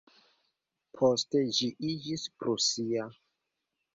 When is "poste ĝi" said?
1.01-1.69